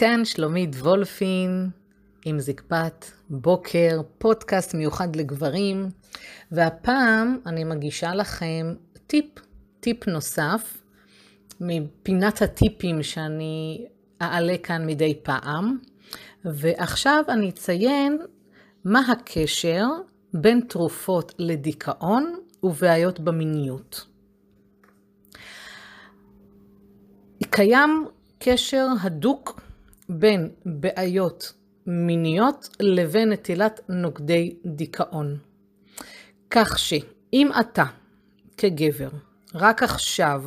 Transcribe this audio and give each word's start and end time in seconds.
כאן 0.00 0.24
שלומית 0.24 0.74
וולפין 0.74 1.70
עם 2.24 2.40
זקפת 2.40 3.04
בוקר, 3.30 4.00
פודקאסט 4.18 4.74
מיוחד 4.74 5.16
לגברים, 5.16 5.88
והפעם 6.52 7.38
אני 7.46 7.64
מגישה 7.64 8.14
לכם 8.14 8.74
טיפ, 9.06 9.24
טיפ 9.80 10.08
נוסף 10.08 10.82
מפינת 11.60 12.42
הטיפים 12.42 13.02
שאני 13.02 13.86
אעלה 14.22 14.58
כאן 14.62 14.86
מדי 14.86 15.18
פעם, 15.22 15.78
ועכשיו 16.44 17.24
אני 17.28 17.50
אציין 17.50 18.18
מה 18.84 19.00
הקשר 19.12 19.86
בין 20.34 20.60
תרופות 20.60 21.34
לדיכאון 21.38 22.34
ובעיות 22.62 23.20
במיניות. 23.20 24.06
קיים 27.50 28.06
קשר 28.38 28.86
הדוק 29.02 29.59
בין 30.12 30.48
בעיות 30.64 31.52
מיניות 31.86 32.68
לבין 32.80 33.32
נטילת 33.32 33.80
נוגדי 33.88 34.56
דיכאון. 34.66 35.38
כך 36.50 36.78
שאם 36.78 37.50
אתה, 37.60 37.84
כגבר, 38.56 39.08
רק 39.54 39.82
עכשיו 39.82 40.42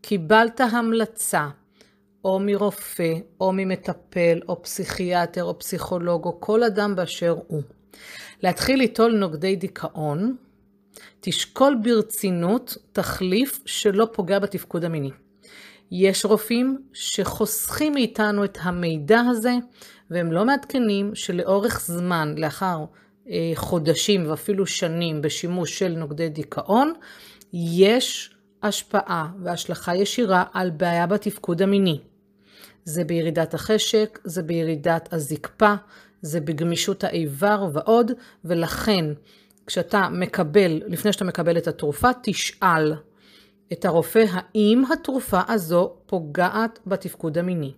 קיבלת 0.00 0.60
המלצה 0.60 1.48
או 2.24 2.38
מרופא, 2.40 3.14
או 3.40 3.52
ממטפל, 3.52 4.40
או 4.48 4.62
פסיכיאטר, 4.62 5.44
או 5.44 5.58
פסיכולוג, 5.58 6.24
או 6.24 6.40
כל 6.40 6.62
אדם 6.62 6.96
באשר 6.96 7.36
הוא, 7.46 7.62
להתחיל 8.42 8.78
ליטול 8.78 9.16
נוגדי 9.16 9.56
דיכאון, 9.56 10.36
תשקול 11.20 11.76
ברצינות 11.82 12.76
תחליף 12.92 13.60
שלא 13.66 14.08
פוגע 14.12 14.38
בתפקוד 14.38 14.84
המיני. 14.84 15.10
יש 15.96 16.24
רופאים 16.24 16.78
שחוסכים 16.92 17.92
מאיתנו 17.92 18.44
את 18.44 18.58
המידע 18.62 19.20
הזה, 19.20 19.52
והם 20.10 20.32
לא 20.32 20.44
מעדכנים 20.44 21.14
שלאורך 21.14 21.80
זמן, 21.86 22.34
לאחר 22.38 22.84
אה, 23.28 23.52
חודשים 23.54 24.30
ואפילו 24.30 24.66
שנים 24.66 25.22
בשימוש 25.22 25.78
של 25.78 25.88
נוגדי 25.88 26.28
דיכאון, 26.28 26.92
יש 27.52 28.34
השפעה 28.62 29.28
והשלכה 29.42 29.96
ישירה 29.96 30.44
על 30.52 30.70
בעיה 30.70 31.06
בתפקוד 31.06 31.62
המיני. 31.62 32.00
זה 32.84 33.04
בירידת 33.04 33.54
החשק, 33.54 34.18
זה 34.24 34.42
בירידת 34.42 35.12
הזקפה, 35.12 35.74
זה 36.22 36.40
בגמישות 36.40 37.04
האיבר 37.04 37.66
ועוד, 37.72 38.12
ולכן 38.44 39.04
כשאתה 39.66 40.08
מקבל, 40.08 40.80
לפני 40.86 41.12
שאתה 41.12 41.24
מקבל 41.24 41.58
את 41.58 41.68
התרופה, 41.68 42.08
תשאל 42.22 42.94
את 43.72 43.84
הרופא 43.84 44.24
האם 44.30 44.82
התרופה 44.92 45.40
הזו 45.48 45.96
פוגעת 46.06 46.78
בתפקוד 46.86 47.38
המיני. 47.38 47.72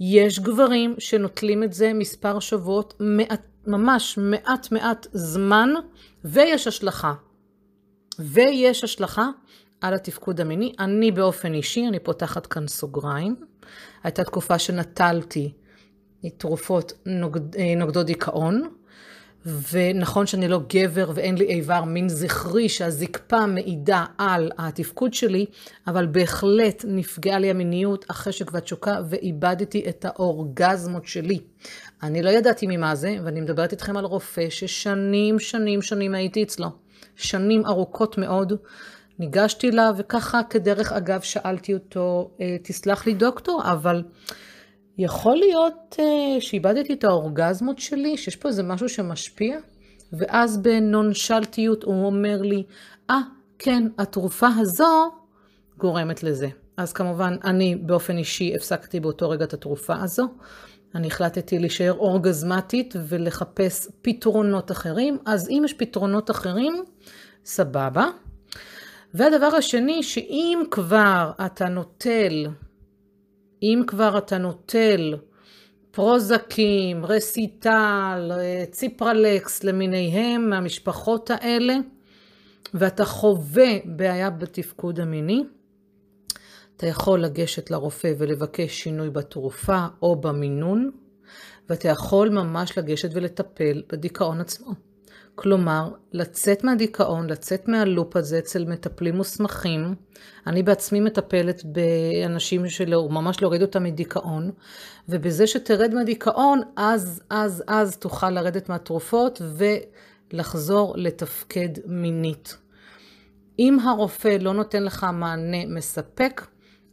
יש 0.00 0.38
גברים 0.38 0.94
שנוטלים 0.98 1.62
את 1.62 1.72
זה 1.72 1.92
מספר 1.92 2.40
שבועות, 2.40 2.94
מעט, 3.00 3.42
ממש 3.66 4.18
מעט 4.18 4.72
מעט 4.72 5.06
זמן, 5.12 5.70
ויש 6.24 6.66
השלכה. 6.66 7.14
ויש 8.18 8.84
השלכה 8.84 9.28
על 9.80 9.94
התפקוד 9.94 10.40
המיני. 10.40 10.72
אני 10.78 11.10
באופן 11.10 11.54
אישי, 11.54 11.88
אני 11.88 11.98
פותחת 11.98 12.46
כאן 12.46 12.68
סוגריים, 12.68 13.36
הייתה 14.02 14.24
תקופה 14.24 14.58
שנטלתי 14.58 15.52
תרופות 16.36 16.92
נוגד, 17.06 17.56
אה, 17.56 17.74
נוגדות 17.76 18.06
דיכאון, 18.06 18.68
ונכון 19.46 20.26
שאני 20.26 20.48
לא 20.48 20.60
גבר 20.74 21.10
ואין 21.14 21.38
לי 21.38 21.44
איבר 21.44 21.84
מין 21.84 22.08
זכרי 22.08 22.68
שהזקפה 22.68 23.46
מעידה 23.46 24.04
על 24.18 24.50
התפקוד 24.58 25.14
שלי, 25.14 25.46
אבל 25.86 26.06
בהחלט 26.06 26.84
נפגעה 26.88 27.38
לי 27.38 27.50
המיניות, 27.50 28.04
החשק 28.10 28.52
והתשוקה, 28.52 29.00
ואיבדתי 29.08 29.84
את 29.88 30.04
האורגזמות 30.04 31.06
שלי. 31.06 31.38
אני 32.02 32.22
לא 32.22 32.30
ידעתי 32.30 32.66
ממה 32.68 32.94
זה, 32.94 33.16
ואני 33.24 33.40
מדברת 33.40 33.72
איתכם 33.72 33.96
על 33.96 34.04
רופא 34.04 34.50
ששנים, 34.50 35.38
שנים, 35.38 35.82
שנים 35.82 36.14
הייתי 36.14 36.42
אצלו. 36.42 36.68
שנים 37.16 37.66
ארוכות 37.66 38.18
מאוד. 38.18 38.52
ניגשתי 39.18 39.70
אליו, 39.70 39.94
וככה 39.98 40.40
כדרך 40.50 40.92
אגב 40.92 41.20
שאלתי 41.20 41.74
אותו, 41.74 42.30
אה, 42.40 42.56
תסלח 42.62 43.06
לי 43.06 43.14
דוקטור, 43.14 43.62
אבל 43.64 44.02
יכול 44.98 45.36
להיות 45.36 45.96
uh, 45.98 46.40
שאיבדתי 46.40 46.92
את 46.92 47.04
האורגזמות 47.04 47.78
שלי, 47.78 48.16
שיש 48.16 48.36
פה 48.36 48.48
איזה 48.48 48.62
משהו 48.62 48.88
שמשפיע? 48.88 49.58
ואז 50.12 50.58
בנונשלטיות 50.58 51.82
הוא 51.82 52.06
אומר 52.06 52.42
לי, 52.42 52.62
אה, 53.10 53.18
ah, 53.18 53.22
כן, 53.58 53.88
התרופה 53.98 54.48
הזו 54.58 55.10
גורמת 55.78 56.22
לזה. 56.22 56.48
אז 56.76 56.92
כמובן, 56.92 57.36
אני 57.44 57.76
באופן 57.76 58.18
אישי 58.18 58.54
הפסקתי 58.54 59.00
באותו 59.00 59.30
רגע 59.30 59.44
את 59.44 59.54
התרופה 59.54 59.94
הזו. 60.02 60.28
אני 60.94 61.06
החלטתי 61.06 61.58
להישאר 61.58 61.92
אורגזמטית 61.92 62.94
ולחפש 63.08 63.88
פתרונות 64.02 64.70
אחרים. 64.70 65.18
אז 65.26 65.48
אם 65.50 65.62
יש 65.64 65.72
פתרונות 65.72 66.30
אחרים, 66.30 66.84
סבבה. 67.44 68.06
והדבר 69.14 69.46
השני, 69.46 70.02
שאם 70.02 70.62
כבר 70.70 71.30
אתה 71.46 71.68
נוטל 71.68 72.46
אם 73.62 73.82
כבר 73.86 74.18
אתה 74.18 74.38
נוטל 74.38 75.14
פרוזקים, 75.90 77.04
רסיטל, 77.04 78.32
ציפרלקס 78.70 79.64
למיניהם 79.64 80.50
מהמשפחות 80.50 81.30
האלה, 81.30 81.74
ואתה 82.74 83.04
חווה 83.04 83.70
בעיה 83.84 84.30
בתפקוד 84.30 85.00
המיני, 85.00 85.42
אתה 86.76 86.86
יכול 86.86 87.24
לגשת 87.24 87.70
לרופא 87.70 88.12
ולבקש 88.18 88.82
שינוי 88.82 89.10
בתרופה 89.10 89.86
או 90.02 90.20
במינון, 90.20 90.90
ואתה 91.68 91.88
יכול 91.88 92.28
ממש 92.28 92.78
לגשת 92.78 93.08
ולטפל 93.14 93.82
בדיכאון 93.92 94.40
עצמו. 94.40 94.91
כלומר, 95.34 95.88
לצאת 96.12 96.64
מהדיכאון, 96.64 97.30
לצאת 97.30 97.68
מהלופ 97.68 98.16
הזה 98.16 98.38
אצל 98.38 98.64
מטפלים 98.64 99.16
מוסמכים. 99.16 99.94
אני 100.46 100.62
בעצמי 100.62 101.00
מטפלת 101.00 101.62
באנשים 101.64 102.68
שלא, 102.68 103.08
ממש 103.10 103.42
להוריד 103.42 103.62
אותם 103.62 103.84
מדיכאון, 103.84 104.50
ובזה 105.08 105.46
שתרד 105.46 105.94
מהדיכאון, 105.94 106.60
אז, 106.76 107.22
אז, 107.30 107.64
אז 107.66 107.96
תוכל 107.96 108.30
לרדת 108.30 108.68
מהתרופות 108.68 109.42
ולחזור 110.32 110.94
לתפקד 110.96 111.68
מינית. 111.86 112.56
אם 113.58 113.78
הרופא 113.80 114.36
לא 114.40 114.54
נותן 114.54 114.82
לך 114.82 115.06
מענה 115.12 115.66
מספק, 115.66 116.46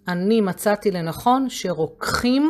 אני 0.08 0.42
מצאתי 0.42 0.92
לנכון 0.92 1.50
שרוקחים 1.50 2.50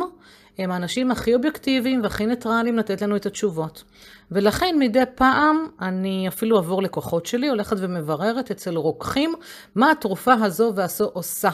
הם 0.58 0.70
האנשים 0.70 1.10
הכי 1.10 1.34
אובייקטיביים 1.34 2.02
והכי 2.02 2.26
ניטרליים 2.26 2.78
לתת 2.78 3.02
לנו 3.02 3.16
את 3.16 3.26
התשובות. 3.26 3.84
ולכן 4.30 4.76
מדי 4.78 5.02
פעם 5.14 5.66
אני 5.80 6.28
אפילו 6.28 6.58
עבור 6.58 6.82
לקוחות 6.82 7.26
שלי, 7.26 7.48
הולכת 7.48 7.76
ומבררת 7.78 8.50
אצל 8.50 8.76
רוקחים 8.76 9.34
מה 9.74 9.90
התרופה 9.90 10.32
הזו 10.32 10.72
והזו 10.74 11.10
עושה. 11.12 11.50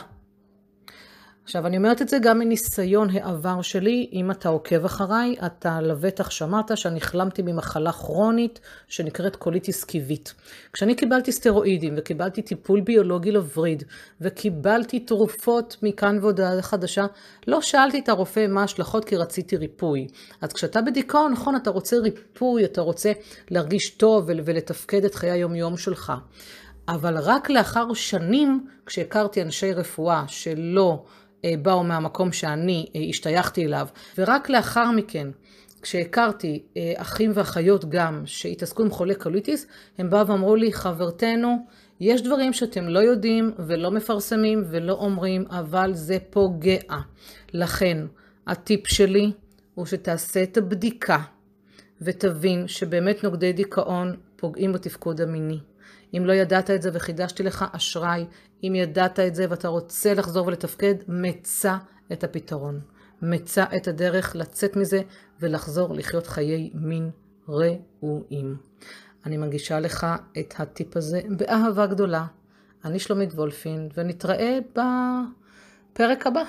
עכשיו, 1.46 1.66
אני 1.66 1.76
אומרת 1.76 2.02
את 2.02 2.08
זה 2.08 2.18
גם 2.18 2.38
מניסיון 2.38 3.10
העבר 3.10 3.62
שלי. 3.62 4.10
אם 4.12 4.30
אתה 4.30 4.48
עוקב 4.48 4.84
אחריי, 4.84 5.36
אתה 5.46 5.80
לבטח 5.80 6.30
שמעת 6.30 6.76
שאני 6.76 6.98
החלמתי 6.98 7.42
ממחלה 7.42 7.92
כרונית 7.92 8.60
שנקראת 8.88 9.36
קוליטיס 9.36 9.84
כיבית. 9.84 10.34
כשאני 10.72 10.94
קיבלתי 10.94 11.32
סטרואידים 11.32 11.94
וקיבלתי 11.96 12.42
טיפול 12.42 12.80
ביולוגי 12.80 13.32
לווריד 13.32 13.82
וקיבלתי 14.20 15.00
תרופות 15.00 15.76
מכאן 15.82 16.18
ועד 16.22 16.29
הודעה 16.29 16.40
חדשה, 16.60 17.06
לא 17.46 17.60
שאלתי 17.60 17.98
את 17.98 18.08
הרופא 18.08 18.46
מה 18.48 18.60
ההשלכות 18.60 19.04
כי 19.04 19.16
רציתי 19.16 19.56
ריפוי. 19.56 20.06
אז 20.40 20.52
כשאתה 20.52 20.82
בדיכאון, 20.82 21.32
נכון, 21.32 21.56
אתה 21.56 21.70
רוצה 21.70 21.96
ריפוי, 21.96 22.64
אתה 22.64 22.80
רוצה 22.80 23.12
להרגיש 23.50 23.90
טוב 23.90 24.24
ולתפקד 24.26 25.04
את 25.04 25.14
חיי 25.14 25.30
היום-יום 25.30 25.76
שלך. 25.76 26.12
אבל 26.88 27.18
רק 27.18 27.50
לאחר 27.50 27.94
שנים, 27.94 28.66
כשהכרתי 28.86 29.42
אנשי 29.42 29.72
רפואה 29.72 30.24
שלא 30.28 31.04
באו 31.62 31.84
מהמקום 31.84 32.32
שאני 32.32 32.86
אה, 32.96 33.00
השתייכתי 33.10 33.66
אליו, 33.66 33.86
ורק 34.18 34.50
לאחר 34.50 34.90
מכן, 34.90 35.28
כשהכרתי 35.82 36.62
אה, 36.76 36.92
אחים 36.96 37.30
ואחיות 37.34 37.84
גם 37.84 38.22
שהתעסקו 38.24 38.82
עם 38.82 38.90
חולי 38.90 39.14
קוליטיס, 39.14 39.66
הם 39.98 40.10
באו 40.10 40.26
ואמרו 40.26 40.56
לי, 40.56 40.72
חברתנו, 40.72 41.56
יש 42.00 42.22
דברים 42.22 42.52
שאתם 42.52 42.88
לא 42.88 42.98
יודעים 42.98 43.52
ולא 43.58 43.90
מפרסמים 43.90 44.64
ולא 44.70 44.92
אומרים, 44.92 45.44
אבל 45.50 45.94
זה 45.94 46.18
פוגע. 46.30 46.80
לכן, 47.52 48.06
הטיפ 48.46 48.86
שלי 48.86 49.32
הוא 49.74 49.86
שתעשה 49.86 50.42
את 50.42 50.56
הבדיקה 50.56 51.18
ותבין 52.00 52.68
שבאמת 52.68 53.24
נוגדי 53.24 53.52
דיכאון 53.52 54.16
פוגעים 54.36 54.72
בתפקוד 54.72 55.20
המיני. 55.20 55.58
אם 56.14 56.26
לא 56.26 56.32
ידעת 56.32 56.70
את 56.70 56.82
זה 56.82 56.90
וחידשתי 56.92 57.42
לך 57.42 57.64
אשראי, 57.72 58.26
אם 58.64 58.72
ידעת 58.74 59.20
את 59.20 59.34
זה 59.34 59.46
ואתה 59.50 59.68
רוצה 59.68 60.14
לחזור 60.14 60.46
ולתפקד, 60.46 60.94
מצא 61.08 61.76
את 62.12 62.24
הפתרון. 62.24 62.80
מצא 63.22 63.64
את 63.76 63.88
הדרך 63.88 64.36
לצאת 64.36 64.76
מזה 64.76 65.00
ולחזור 65.40 65.94
לחיות 65.94 66.26
חיי 66.26 66.70
מין 66.74 67.10
ראויים. 67.48 68.56
אני 69.26 69.36
מגישה 69.36 69.80
לך 69.80 70.06
את 70.38 70.54
הטיפ 70.58 70.96
הזה 70.96 71.20
באהבה 71.28 71.86
גדולה. 71.86 72.26
אני 72.84 72.98
שלומית 72.98 73.32
וולפין, 73.32 73.88
ונתראה 73.94 74.58
בפרק 74.72 76.26
הבא. 76.26 76.42